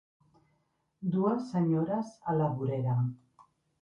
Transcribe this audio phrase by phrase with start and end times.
[1.17, 2.97] Dues senyores a la vorera.